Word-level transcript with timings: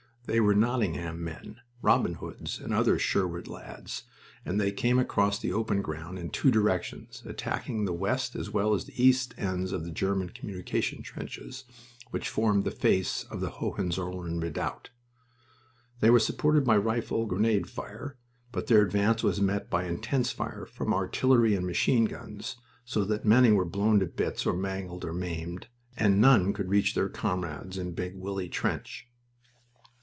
They 0.27 0.39
were 0.39 0.55
Nottingham 0.55 1.21
men 1.21 1.59
Robin 1.81 2.13
Hoods 2.13 2.57
and 2.57 2.73
other 2.73 2.97
Sherwood 2.97 3.49
lads 3.49 4.03
and 4.45 4.61
they 4.61 4.71
came 4.71 4.97
across 4.97 5.37
the 5.37 5.51
open 5.51 5.81
ground 5.81 6.17
in 6.17 6.29
two 6.29 6.51
directions, 6.51 7.21
attacking 7.25 7.83
the 7.83 7.91
west 7.91 8.33
as 8.37 8.49
well 8.49 8.73
as 8.73 8.85
the 8.85 9.03
east 9.03 9.33
ends 9.37 9.73
of 9.73 9.83
the 9.83 9.91
German 9.91 10.29
communication 10.29 11.01
trenches 11.01 11.65
which 12.11 12.29
formed 12.29 12.63
the 12.63 12.71
face 12.71 13.25
of 13.25 13.41
the 13.41 13.49
Hohenzollern 13.49 14.39
redoubt. 14.39 14.91
They 15.99 16.09
were 16.11 16.19
supported 16.19 16.63
by 16.63 16.77
rifle 16.77 17.25
grenade 17.25 17.67
fire, 17.69 18.15
but 18.53 18.67
their 18.67 18.83
advance 18.83 19.23
was 19.23 19.41
met 19.41 19.69
by 19.69 19.83
intense 19.83 20.31
fire 20.31 20.65
from 20.65 20.93
artillery 20.93 21.55
and 21.55 21.65
machine 21.67 22.05
guns, 22.05 22.55
so 22.85 23.03
that 23.03 23.25
many 23.25 23.51
were 23.51 23.65
blown 23.65 23.99
to 23.99 24.05
bits 24.05 24.45
or 24.45 24.53
mangled 24.53 25.03
or 25.03 25.11
maimed, 25.13 25.67
and 25.97 26.21
none 26.21 26.53
could 26.53 26.69
reach 26.69 26.93
their 26.95 27.09
comrades 27.09 27.77
in 27.77 27.91
Big 27.91 28.15
Willie 28.15 28.47
trench. 28.49 29.07